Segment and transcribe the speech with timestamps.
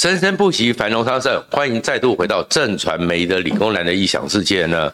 [0.00, 1.44] 生生不息，繁荣昌盛。
[1.50, 4.90] 欢迎再度回到正传媒的理工男的异想世界呢。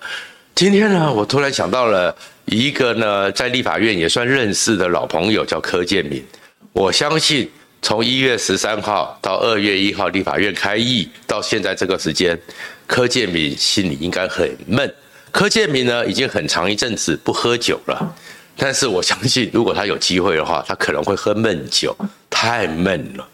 [0.53, 2.13] 今天呢，我突然想到了
[2.47, 6.21] 一个呢，在立法院也算认识的老朋友，叫柯建铭。
[6.72, 7.48] 我相信
[7.80, 12.36] 从一月十三号到二月一号立法院开议到现在这个时间，
[12.88, 14.93] 柯建铭心里应该很闷。
[15.30, 18.12] 柯建铭呢，已经很长一阵子不喝酒了，
[18.57, 21.96] 但是我相信，如果他有机会的话，他可能会喝闷酒，
[22.29, 23.29] 太闷了。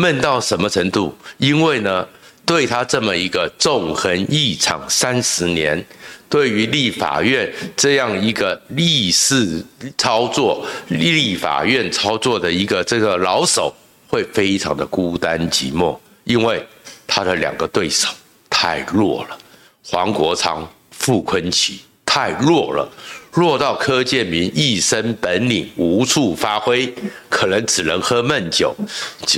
[0.00, 1.14] 闷到什么程度？
[1.36, 2.08] 因为呢，
[2.46, 5.84] 对他这么一个纵横一场三十年，
[6.26, 9.62] 对于立法院这样一个立事
[9.98, 13.70] 操作、立法院操作的一个这个老手，
[14.08, 16.66] 会非常的孤单寂寞，因为
[17.06, 18.08] 他的两个对手
[18.48, 19.36] 太弱了，
[19.84, 21.74] 黄国昌、傅崐萁
[22.06, 22.90] 太弱了。
[23.34, 26.92] 落到柯建铭一身本领无处发挥，
[27.28, 28.74] 可能只能喝闷酒。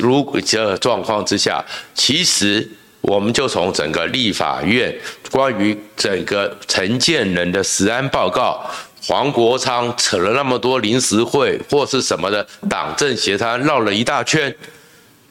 [0.01, 1.63] 如果这状况之下，
[1.95, 2.67] 其实
[3.03, 4.95] 我们就从整个立法院
[5.31, 8.65] 关于整个陈建仁的食安报告，
[9.05, 14.55] 黄国昌扯了那么多临时会或是什么的党政协商绕了一大圈，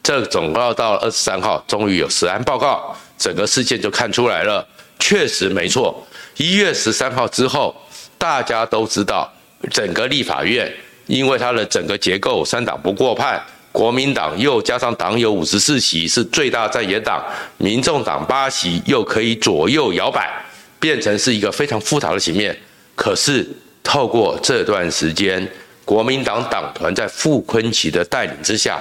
[0.03, 4.63] 这总要到二十三号，终于有食安报告，整个事件就看出来了。
[4.99, 6.05] 确实没错，
[6.37, 7.75] 一月十三号之后。
[8.21, 9.27] 大家都知道，
[9.71, 10.71] 整个立法院
[11.07, 17.25] 因为它的整个结构，三党不过半，国民党又加上党有五十四席是最大在野党，
[17.57, 20.31] 民众党八席又可以左右摇摆，
[20.79, 22.55] 变成是一个非常复杂的局面。
[22.95, 23.49] 可是
[23.81, 25.45] 透过这段时间，
[25.83, 28.79] 国民党党团在傅昆萁的带领之下，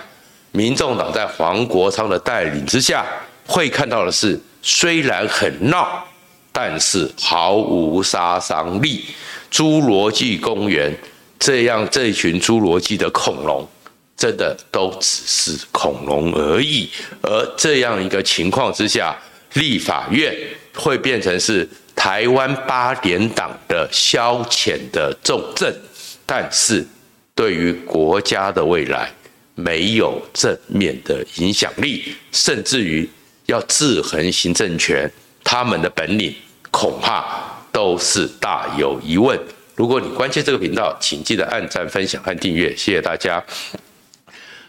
[0.53, 3.07] 民众党在黄国昌的带领之下，
[3.47, 6.05] 会看到的是，虽然很闹。
[6.53, 9.05] 但是毫无杀伤力，
[9.53, 10.95] 侏罗纪公园
[11.39, 13.67] 这样这群侏罗纪的恐龙，
[14.17, 16.89] 真的都只是恐龙而已。
[17.23, 19.17] 而这样一个情况之下，
[19.55, 20.37] 立法院
[20.75, 25.75] 会变成是台湾八点党的消遣的重镇，
[26.27, 26.87] 但是
[27.34, 29.11] 对于国家的未来
[29.55, 33.09] 没有正面的影响力，甚至于
[33.47, 35.11] 要制衡行政权。
[35.50, 36.33] 他们的本领
[36.71, 37.25] 恐怕
[37.72, 39.37] 都是大有疑问。
[39.75, 43.43] 如果你关切这个频道，请记得按赞、分享和订阅，谢谢大家。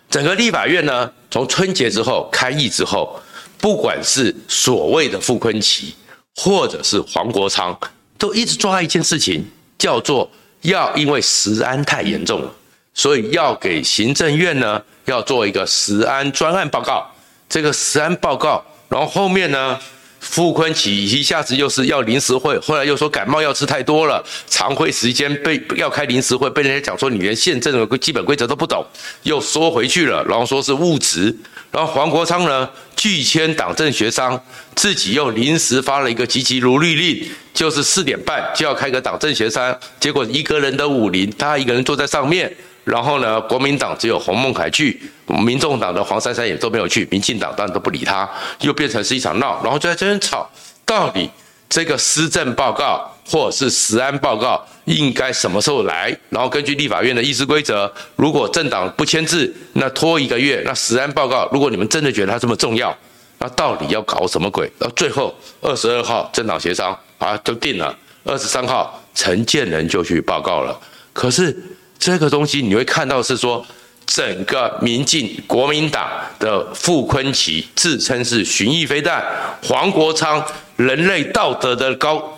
[0.10, 3.22] 整个立法院呢，从春节之后开议之后，
[3.60, 5.94] 不管是所谓的傅昆萁，
[6.38, 7.78] 或者是黄国昌，
[8.18, 9.46] 都一直抓一件事情，
[9.78, 10.28] 叫做
[10.62, 12.52] 要因为食安太严重了，
[12.96, 17.08] 所以要给行政院呢要做一个食安专案报告。
[17.48, 19.80] 这个食安报告，然后后面呢？
[20.22, 28.86] 傅昆萁一下子又是要临时会，后来又说感冒药吃太多了，常会时间被要开临时会，被人家讲说你连宪政的基本规则都不懂，
[29.24, 31.36] 又缩回去了，然后说是误职，
[31.72, 34.40] 然后黄国昌呢拒签党政协商，
[34.76, 42.56] 自己又临时发了一个急急如律令，就是四点半就要开个党政协商，结果一个人的武林，他一个人坐在上面。
[42.92, 48.30] 然后呢，国民党只有洪孟凯去，民众党的黄珊珊也都没有去，民进党当然都不理他，
[48.60, 50.46] 又变成是一场闹，然后就在这边吵，
[50.86, 51.30] 到底
[51.70, 56.14] 这个施政报告或者是食安报告应该什么时候来？
[56.28, 60.62] 然后根据立法院的议事规则，如果政党不签字，那拖一个月。
[60.66, 62.94] 那食安报告，如果你们真的觉得它这么重要，
[63.38, 64.70] 那到底要搞什么鬼？
[64.78, 67.98] 到最后二十二号政党协商啊，就定了。
[68.26, 70.78] 二十三号陈建仁就去报告了，
[71.14, 71.58] 可是。
[72.02, 73.64] 这个东西你会看到是说，
[74.08, 79.24] 整个民进国民党的傅昆萁自称是巡弋飞弹，
[79.62, 80.44] 黄国昌
[80.78, 82.36] 人类道德的高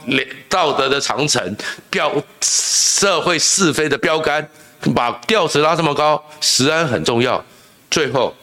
[0.50, 1.56] 道德的长城
[1.90, 4.46] 标社会是非的标杆，
[4.94, 7.42] 把调子拉这么高，食安很重要。
[7.90, 8.36] 最后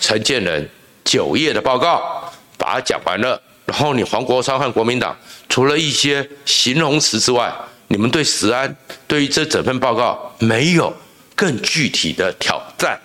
[0.00, 0.66] 陈建仁
[1.04, 5.14] 九页的报告把它讲完了，然后你黄国昌和国民党
[5.50, 7.52] 除了一些形容词之外。
[7.88, 8.76] 你们对石安，
[9.06, 10.94] 对于这整份报告没有
[11.34, 12.98] 更具体的挑战，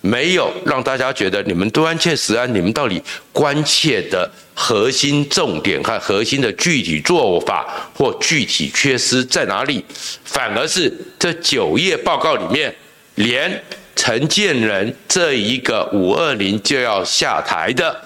[0.00, 3.02] 没有让大家觉得你们都关切食安，你们到底
[3.32, 9.84] 关切的核心重点和核心的具体做法或具体缺失在哪里？
[10.24, 12.72] 反而是这九页报告里面，
[13.16, 13.62] 连
[13.96, 18.00] 陈建仁这一个五二零就要下台的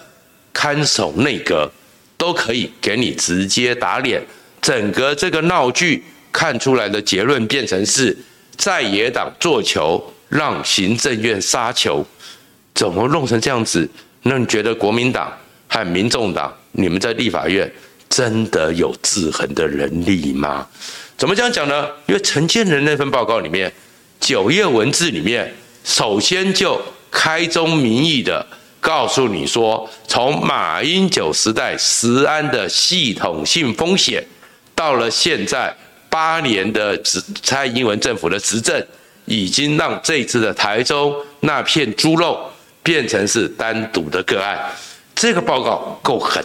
[0.54, 1.70] 看守内阁，
[2.16, 4.24] 都可以给你直接打脸，
[4.62, 6.02] 整个这个闹剧。
[6.34, 8.16] 看出来的结论变成是
[8.56, 12.04] 在野党做球，让行政院杀球，
[12.74, 13.88] 怎么弄成这样子？
[14.22, 15.32] 那你觉得国民党
[15.68, 17.72] 和民众党，你们在立法院
[18.08, 20.66] 真的有制衡的能力吗？
[21.16, 21.88] 怎么这样讲呢？
[22.06, 23.72] 因为陈建仁那份报告里面
[24.18, 25.54] 九页文字里面，
[25.84, 26.82] 首先就
[27.12, 28.44] 开宗明义的
[28.80, 34.26] 告诉你说，从马英九时代食安的系统性风险，
[34.74, 35.72] 到了现在
[36.14, 38.80] 八年的执蔡英文政府的执政，
[39.24, 42.48] 已经让这次的台中那片猪肉
[42.84, 44.56] 变成是单独的个案。
[45.16, 46.40] 这个报告够狠，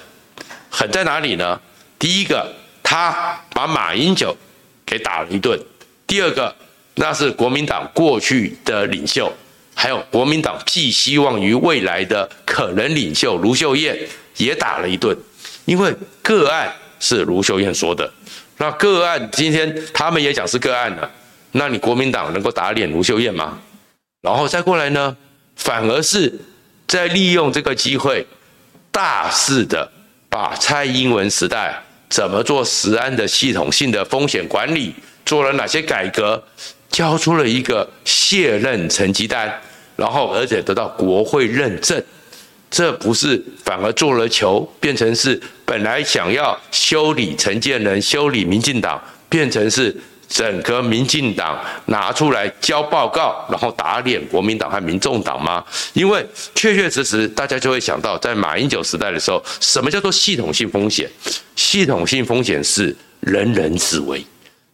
[0.71, 1.61] 狠在哪里呢？
[1.99, 2.51] 第一个，
[2.81, 4.35] 他把马英九
[4.83, 5.55] 给打了一顿；
[6.07, 6.55] 第二个，
[6.95, 9.31] 那是国民党过去的领袖。
[9.75, 13.95] 还有国民党寄希望于未来的可能领袖卢秀燕
[14.37, 15.15] 也打了一顿，
[15.65, 15.93] 因为
[16.23, 18.11] 个案是卢秀燕说的，
[18.59, 21.09] 那个案今天他们也讲是个案了，
[21.53, 23.57] 那你国民党能够打脸卢秀燕吗？
[24.21, 25.15] 然后再过来呢，
[25.55, 26.39] 反而是
[26.85, 28.27] 在利用这个机会，
[28.91, 29.89] 大肆的
[30.29, 34.93] 把蔡英文时代怎么做食安的系统性的风险管理，
[35.25, 36.43] 做了哪些改革，
[36.89, 39.61] 交出了一个卸任成绩单。
[39.95, 42.01] 然后，而且得到国会认证，
[42.71, 49.95] 这不是反而做了球，变成是本来想要修理陈建仁、修理民进党，变成是
[50.27, 55.65] 整个民进党拿出来交报告，然后打脸国民党和民众党吗？
[55.93, 56.23] 因为
[56.53, 61.09] 确确实实，大家就会想到，在马英九时代的时候，什么叫做系统性风险？
[61.55, 64.23] 系统性风险是人人自危，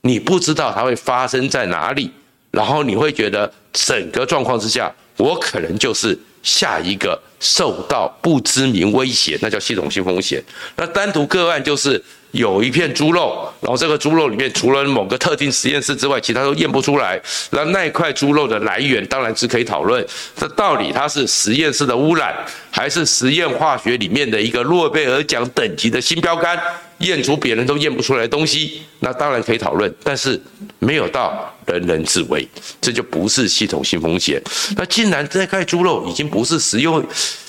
[0.01, 2.12] 你不知道它会发生在哪里，
[2.51, 4.94] 然后你会觉得整个状况之下。
[5.18, 10.42] 我可能就是下一个受到不知名威胁，那叫系统性风险。
[10.77, 12.01] 那单独个案就是
[12.36, 17.20] 有一片猪肉，然后这个猪肉里面除了某个特定实验室之外，其他都验不出来。
[17.52, 20.06] 那那块猪肉的来源当然是可以讨论，
[20.36, 22.36] 这到底它是实验室的污染，
[22.70, 26.60] 还是实验化学里面的一个诺贝尔奖等级的新标杆？
[27.00, 30.42] 验出别人都验不出来的东西，那当然可以讨论，但是
[30.80, 32.48] 没有到人人自危，
[32.80, 34.42] 这就不是系统性风险。
[34.78, 37.06] 那既然这块猪肉已经不是食用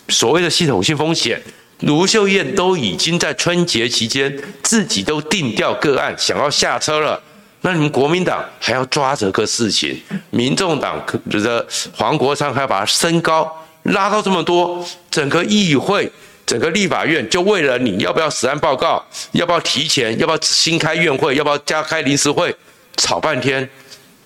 [0.08, 1.40] 所谓的系统性风险，
[1.80, 7.20] 卢秀燕都已经在春节期间自己都定调个案，想要下车了，
[7.60, 10.00] 那你们国民党还要抓这个事情，
[10.30, 13.50] 民众党觉得黄国昌还要把它升高，
[13.82, 16.10] 拉到这么多，整个议会。
[16.46, 22.54] 整个立法院就为了你要不要死案报告，要不要提前，要不要新开院会，要不要加开临时会，
[22.96, 23.68] 吵半天，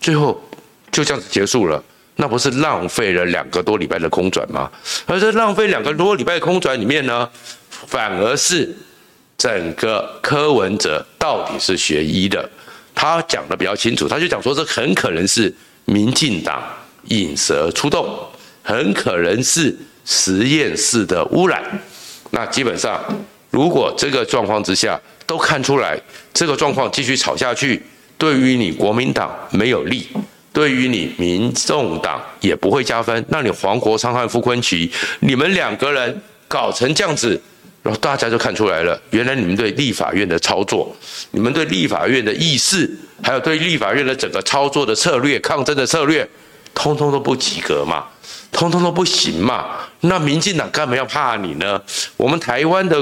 [0.02, 0.38] 最后
[0.92, 1.82] 就这样子结束了，
[2.20, 4.70] 那不是浪费了两个多礼拜的空转吗？
[5.06, 7.26] 而这浪费两个多礼拜的空转里面呢，
[7.86, 8.76] 反而是
[9.38, 12.46] 整个柯文哲到底是学医的，
[12.94, 15.52] 他讲的比较清楚，他就讲说这很可能是
[15.86, 16.62] 民进党
[17.04, 18.06] 引蛇出洞，
[18.62, 19.74] 很可能是
[20.04, 21.62] 实验室的污染。
[22.32, 23.02] 那基本上，
[23.48, 25.98] 如果这个状况之下都看出来，
[26.34, 27.82] 这个状况继续吵下去，
[28.18, 30.06] 对于你国民党没有利，
[30.52, 33.24] 对于你民众党也不会加分。
[33.28, 37.40] 那你黄国昌和傅崐萁，你们两个人搞成这样子，
[37.82, 40.94] 然后大家就看出来了，原来你们对立法院的操作，
[41.30, 42.90] 你们对立法院的议事，
[43.22, 46.28] 还有对立法院的整个操作的策略、抗争的策略，
[46.74, 48.06] 通通都不及格嘛。
[48.52, 49.76] 通通都不行嘛？
[50.00, 51.80] 那民进党干嘛要怕你呢？
[52.16, 53.00] 我们台湾的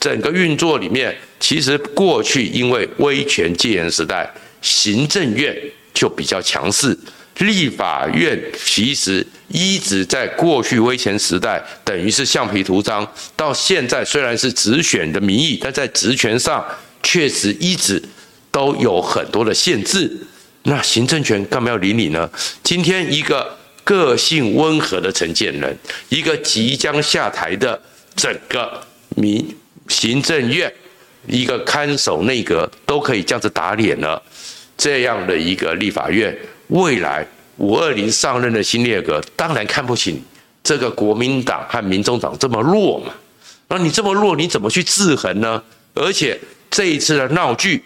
[0.00, 4.28] 整个运作里面，其实过去因为威权戒严时代，
[4.60, 5.56] 行政院
[5.98, 6.96] 就比较强势，
[7.38, 13.04] 立法院其实一直在过去威权时代等于是橡皮图章，
[13.34, 16.64] 到现在虽然是直选的民意，但在职权上
[17.02, 18.00] 确实一直
[18.52, 20.16] 都有很多的限制。
[20.62, 22.30] 那行政权干嘛要理你呢？
[22.62, 23.58] 今天一个。
[23.88, 25.74] 个性温和的陈建仁，
[26.10, 27.80] 一个即将下台的
[28.14, 28.78] 整个
[29.16, 29.56] 民
[29.88, 30.70] 行政院，
[31.26, 34.22] 一个看守内阁都可以这样子打脸了，
[34.78, 36.34] 这样的一个立法院，
[36.68, 37.26] 未来
[37.58, 40.22] 五二零上任的新内阁当然看不起
[40.62, 43.12] 这个国民党和民众党这么弱嘛，
[43.68, 45.62] 那你这么弱，你怎么去制衡呢？
[45.92, 47.84] 而且这一次的闹剧，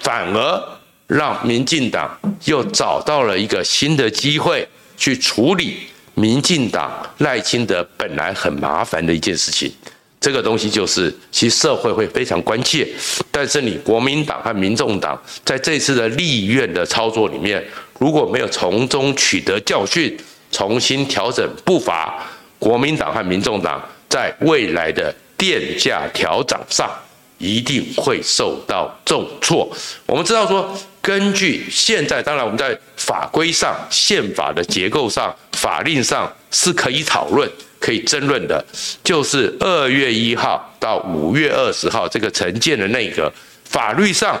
[0.00, 4.66] 反而让民进党又找到了一个新的机会。
[5.00, 5.76] 去处理
[6.14, 9.72] 民进党赖清德本来很麻烦的一件事情，
[10.20, 12.86] 这个东西就是其实社会会非常关切，
[13.30, 17.64] 但是你国民党和民众党在这次的立院的操作里面，
[17.98, 20.16] 如果没有从中取得教训，
[20.50, 22.26] 重新调整步伐，
[22.58, 26.90] 国民党和民众党在未来的电价调整上
[27.38, 29.70] 一定会受到重挫。
[30.06, 30.76] 我们知道说。
[31.00, 38.64] 根据现在，当然我们在法规上、宪法的结构上、法令上是可以讨论、可以争论的。
[39.02, 43.32] 就是二月一号到五月二十号这个陈建的内阁，
[43.64, 44.40] 法律上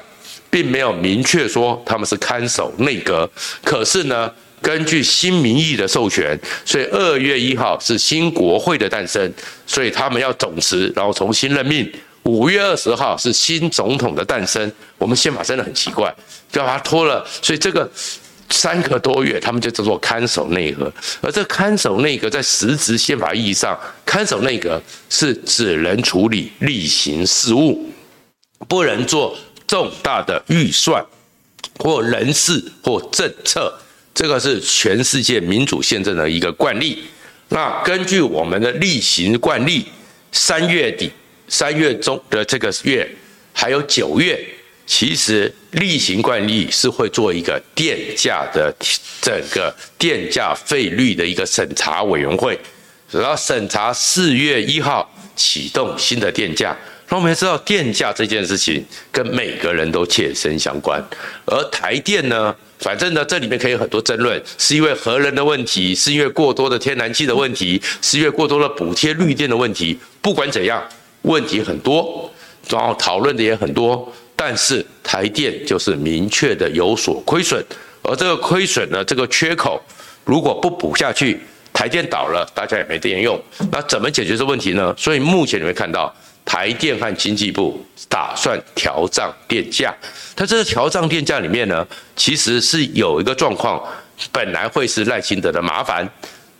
[0.50, 3.28] 并没有明确说他们是看守内阁，
[3.64, 9.32] 可是呢，根据新民意的授权，所以二月一号是新国会的诞生，
[9.66, 11.90] 所以他们要总辞，然后重新任命。
[12.24, 14.70] 五月二十号是新总统的诞生。
[14.98, 16.14] 我们宪法真的很奇怪，
[16.52, 17.90] 就把它拖了，所以这个
[18.50, 20.92] 三个多月，他们就叫做看守内阁。
[21.20, 27.92] 而这看守内阁在实质宪法意义上，看守内阁是只能处理例行事务，
[28.66, 29.36] 不能做
[29.66, 31.04] 重大的预算
[31.78, 33.72] 或人事或政策。
[34.14, 37.04] 这个是全世界民主宪政的一个惯例。
[37.50, 39.86] 那根据我们的例行惯例，
[40.32, 41.10] 三月底、
[41.46, 43.08] 三月中的这个月，
[43.52, 44.44] 还有九月，
[44.88, 48.74] 其实例行惯例是会做一个电价的
[49.20, 52.58] 整个电价费率的一个审查委员会，
[53.10, 56.74] 然后审查四月一号启动新的电价。
[57.10, 61.02] 那我们知道电价这件事情跟每个人都切身相关，
[61.44, 62.56] 而台电呢？
[62.78, 69.98] 反正呢，这里面可以很多争论，是因为核能的问题，是因为过多的天然气的问题，是因为过多的补贴绿电的问题。
[70.22, 70.82] 不管怎样，
[71.22, 72.32] 问题很多，
[72.70, 74.10] 然后讨论的也很多。
[74.38, 77.60] 但是台电就是明确的有所亏损，
[78.02, 79.82] 而这个亏损呢，这个缺口
[80.24, 81.40] 如果不补下去，
[81.72, 83.36] 台电倒了，大家也没电用。
[83.72, 84.94] 那怎么解决这问题呢？
[84.96, 86.14] 所以目前你会看到。
[86.50, 87.78] 台电和经济部
[88.08, 89.94] 打算调涨电价，
[90.34, 93.78] 它这个调涨电价里面呢，其实是有一个状况，
[94.32, 96.08] 本来会是赖清德的麻烦，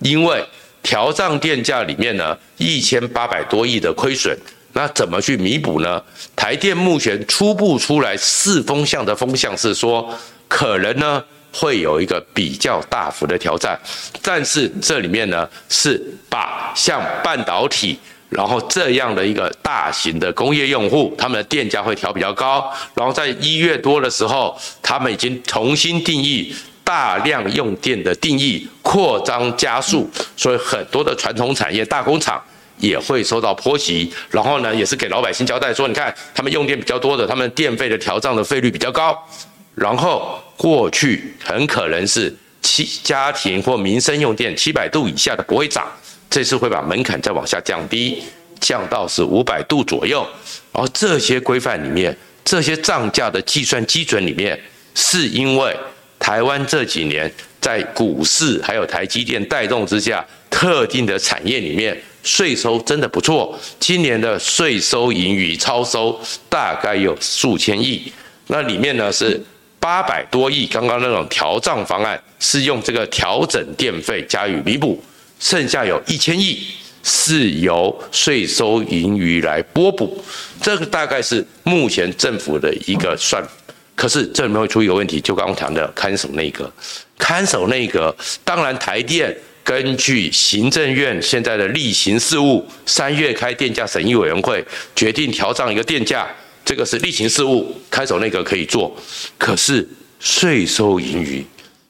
[0.00, 0.44] 因为
[0.82, 4.37] 调涨电价里面呢，一千八百多亿的亏损，
[4.78, 6.00] 那怎么去弥补呢？
[6.37, 10.08] 台电目前初步出来四风向的风向是说，
[10.47, 11.20] 可能呢
[11.52, 13.76] 会有一个比较大幅的挑战，
[14.23, 17.99] 但是这里面呢是把像半导体。
[18.30, 22.73] 然后这样的一个大型的工业用户，他们的电价会调比较高。
[22.94, 26.54] 然后在一月多的时候，他们已经重新定义
[26.85, 32.40] 大量用电的定义，扩张加速，所以很多的传统产业大工厂
[32.78, 34.12] 也会受到波及。
[34.30, 39.16] 然后呢，也是给老百姓交代说，你看他们用电比较多的，他们电费的调涨的费率比较高。
[39.75, 45.87] 然后过去很可能是七家庭或民生用电七百度以下的不会涨。
[46.28, 48.23] 这次会把门槛再往下降低，
[48.61, 50.26] 降到是五百度左右。
[50.73, 54.61] 而这些规范里面，这些涨价的计算基准里面，
[54.94, 55.75] 是因为
[56.18, 63.58] 台湾这几年在股市还有台积电带动之下，特定的产业里面税收真的不错。
[63.80, 66.20] 今年的税收盈余超收
[66.50, 68.12] 大概有数千亿，
[68.49, 69.42] 那里面呢是
[69.80, 70.66] 八百多亿。
[70.66, 75.02] 刚刚那种调账方案是用这个调整电费加以弥补。
[75.40, 76.61] 剩下有一千亿
[77.02, 80.23] 是由税收盈余来拨补，
[80.61, 83.42] 这个大概是目前政府的一个算。
[83.97, 86.70] 可是这里面会出一个问题，就刚刚谈的看守内阁，
[87.16, 89.35] 看守内阁，当然台电
[89.68, 94.64] 根据行政院现在的例行事务，三月开电价审议委员会
[94.96, 96.26] 决定调涨一个电价，
[96.64, 98.96] 这个是例行事务，看守内阁可以做。
[99.37, 99.87] 可是
[100.20, 101.44] 税收盈余，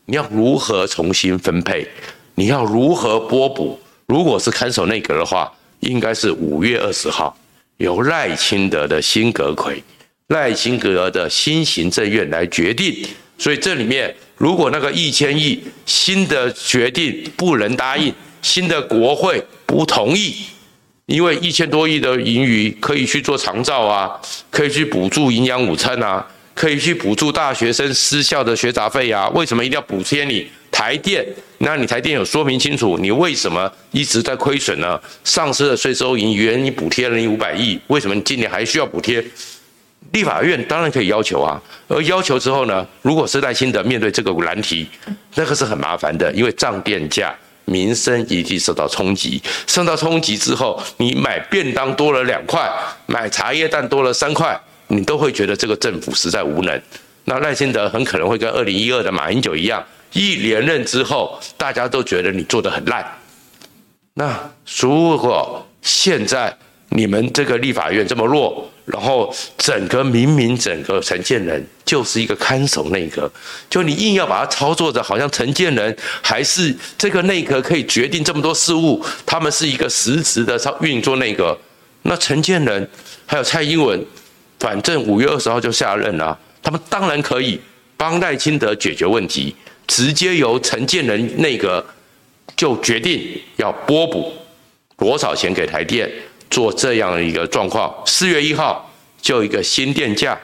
[0.06, 1.87] 你要如何重新分配？
[2.35, 3.78] 你要如何拨补？
[4.06, 7.38] 如果是看守内阁的话，应该是五月二十号
[7.76, 9.80] 由赖清德的新阁揆、
[10.30, 13.06] 赖清德的新行政院来决定。
[13.38, 20.35] 所以这里面，如果那个一千亿新的决定不能答应，新的国会不同意，
[21.07, 24.11] 因为一千多亿的盈余可以去做长照啊，
[24.50, 30.47] 可以去补助营养午餐啊，可以去补助大学生私校的学杂费啊，为什么一定要补贴你？
[30.71, 31.26] 台电，
[31.59, 35.00] 那你台电有说明清楚，你为什么一直在亏损呢？
[35.25, 39.25] 丧失了税收盈余，你补贴了你五百亿，为什么你今年还需要补贴？
[40.12, 44.88] 立法院当然可以要求啊，而要求之后呢，如果是赖清德面对这个难题，
[45.35, 47.35] 那个是很麻烦的，因为涨电价，
[47.67, 52.71] 民生一定受到冲击，受到冲击之后，你买便当多了两块，
[53.07, 56.83] 买茶叶蛋多了三块，你都会觉得这个政府实在无能。
[57.25, 59.85] 那赖清德很可能会跟二零一二的马英九一样。
[60.14, 63.07] 一连任之后，大家都觉得你做得很烂。
[64.14, 64.50] 那
[64.81, 66.57] 如果现在
[66.90, 73.30] 你们这个立法院这么弱，然后整个明明整个陈建仁就是一个看守内阁，
[73.68, 81.57] 就你硬要把它操作着，好像陈建仁还是这个内阁可以决定这么多事务，他们是一个实质的操运作内阁。
[82.02, 82.88] 那陈建仁
[83.26, 84.02] 还有蔡英文，
[84.59, 87.61] 反正五月二十号就下任了，他们当然可以
[87.97, 89.54] 帮赖清德解决问题。
[89.87, 91.83] 直接由陈建仁内阁
[92.54, 94.30] 就决定要拨补
[94.99, 96.11] 多少钱给台电
[96.50, 97.95] 做这样的一个状况。
[98.07, 98.90] 四月一号
[99.21, 100.38] 就一个新电价，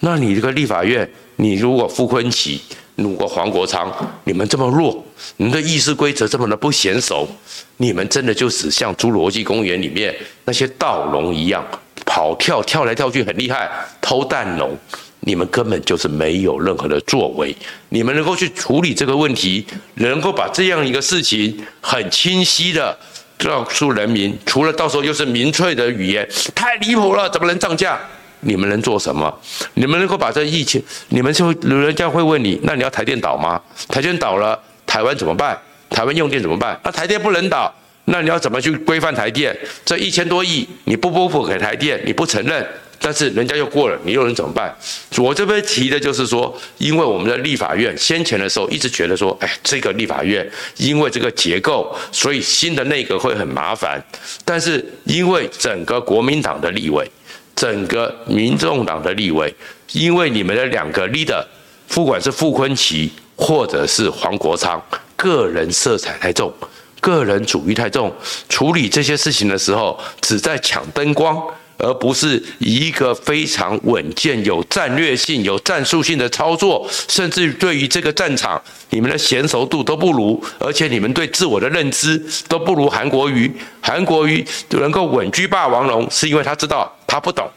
[0.00, 2.58] 那你这个立法院，你如果傅崐萁
[2.96, 3.92] 如果黄国昌
[4.24, 5.04] 你们这么弱，
[5.36, 7.28] 你的议事规则这么的不娴熟，
[7.76, 11.64] 你们真的就是像侏罗纪公园里面那些盗龙一样，
[12.04, 14.76] 跑跳跳来跳去很厉害，偷蛋龙，
[15.20, 17.54] 你们根本就是没有任何的作为。
[17.90, 22.98] 你们能够去处理这个问题，能够把这样一个事情很清晰的
[23.38, 27.98] 告诉人民，除了到时候又是民粹的语言，太离谱了，怎么能涨价？
[28.40, 29.32] 你们能做什么？
[29.74, 33.60] 你们能够把这疫情，你们就人家会问你，那你要台电倒吗？
[33.88, 35.58] 台电倒了，台湾怎么办？
[35.90, 36.78] 台湾用电怎么办？
[36.84, 37.72] 那台电不能倒，
[38.04, 39.56] 那你要怎么去规范台电？
[39.84, 42.64] 这一千多亿你不拨付给台电，你不承认，
[43.00, 44.76] 但是人家又过了，你又能怎么办？
[45.18, 54.02] 我这边提的就是说，因为我们的立法院先前的时候一直觉得说，哎，这个立法院因为这个结构，所以新的内阁会很麻烦，
[54.44, 57.08] 但是因为整个国民党的立委。
[57.56, 59.52] 整个民众党的立委，
[59.90, 61.44] 因为你们的两个 leader，
[61.88, 64.80] 不管是傅昆萁或者是黄国昌，
[65.16, 66.54] 个人色彩太重，
[67.00, 68.14] 个人主义太重，
[68.48, 71.44] 处理这些事情的时候，只在抢灯光。
[71.78, 83.50] 而不是一个非常稳健、有战略性、有战术性的操作，甚至对于这个战场，你们的娴熟度都不如，而且你们对自我的认知都不如韩国瑜。
[83.80, 87.48] 韩国瑜能够稳居霸王龙，是因为他知道他不懂，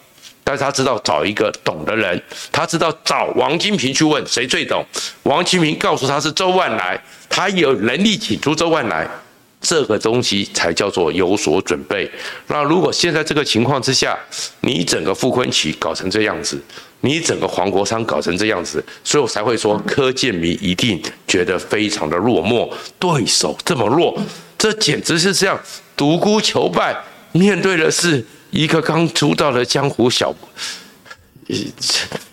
[0.44, 4.86] 但是他知道找一个懂的人，他知道找王金平去问谁最懂。
[5.24, 9.08] 王金平告诉他是周万来，他有能力请出周万来。
[9.62, 12.10] 这个东西才叫做有所准备。
[12.48, 14.18] 那如果现在这个情况之下，
[14.62, 16.60] 你整个傅昆萁搞成这样子，
[17.02, 22.70] 你整个黄国昌搞成这样子，所以我才会说柯建铭一定觉得非常的落寞。
[23.00, 24.20] 对手这么弱，
[24.58, 25.60] 这简直是这样
[25.96, 26.96] 独孤求败，
[27.32, 30.34] 面对的是一个刚出道的江湖小，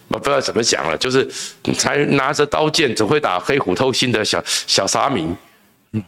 [0.08, 1.28] 我不知道怎么讲了，就是
[1.76, 5.28] 才拿着刀剑只会打黑虎偷心的小小沙弥。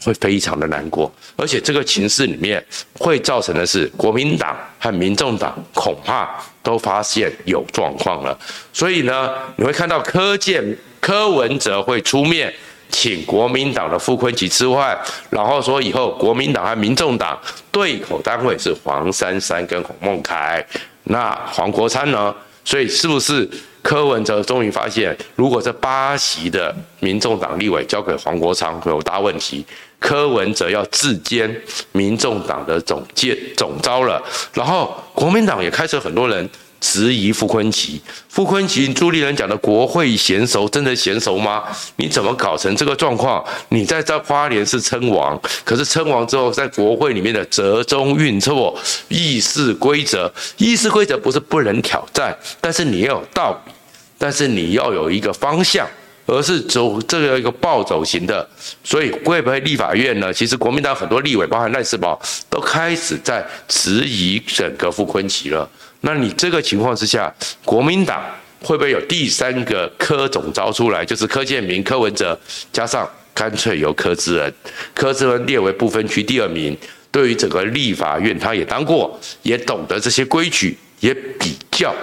[0.04, 2.62] 会非常的难过，而且这个情势里面
[2.98, 6.28] 会造成的是，国民党和民众党恐怕
[6.62, 8.38] 都发现有状况了。
[8.72, 12.52] 所以呢，你会看到柯建柯文哲会出面
[12.90, 14.98] 请国民党的傅昆萁吃饭，
[15.30, 17.38] 然后说以后国民党和民众党
[17.72, 20.64] 对口单位是黄珊珊跟洪孟楷，
[21.04, 22.34] 那黄国昌呢？
[22.64, 23.48] 所以是不是？
[23.82, 29.64] 柯文哲终于发现，如果这八席的民众党立委交给黄国昌会有大问题，
[29.98, 31.50] 柯文哲要自兼
[31.92, 34.22] 民众党的总监总招了。
[34.52, 36.48] 然后国民党也开始很多人。
[36.80, 41.64] 质疑傅崐萁，傅崐萁朱立伦讲的国会娴熟，真的娴熟吗？
[41.96, 43.44] 你怎么搞成这个状况？
[43.68, 48.76] 你在这花莲是称王，可是称王之后，在国会里面的折中运作，
[49.08, 53.72] 议事规则，议事规则不是不能挑战，但是你要有道理，
[54.16, 55.86] 但是你要有一个方向，
[56.24, 58.48] 而是走这个一个暴走型的。
[58.82, 60.32] 所以会不会立法院呢？
[60.32, 65.68] 其实国民党很多立委，包含赖世宝，都开始在质疑整个傅崐萁了。
[66.02, 67.32] 那你这个情况之下，
[67.64, 68.22] 国民党
[68.62, 71.04] 会不会有第三个柯总召出来？
[71.04, 72.38] 就是柯建铭、柯文哲，
[72.72, 74.54] 加上干脆由柯志恩，
[74.94, 76.76] 柯志恩列为不分区第二名。
[77.10, 81.94] 对于整个立法院，他也当过，也懂得这些规矩，也比较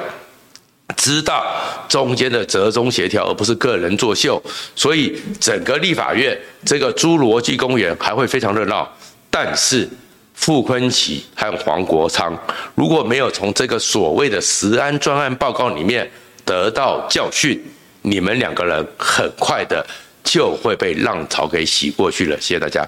[0.95, 1.45] 知道
[1.89, 4.41] 中间的折中协调，而不是个人作秀。
[4.75, 8.87] 所以整个立法院这个侏罗纪公园还会非常热闹，
[9.31, 9.89] 但是。
[10.39, 12.37] 傅昆萁和黄国昌
[12.75, 16.09] 如果没有从这个所谓的石安专案报告里面
[16.45, 17.61] 得到教训，
[18.03, 19.85] 你们两个人很快的
[20.23, 22.39] 就会被浪潮给洗过去了。
[22.39, 22.87] 谢谢大家。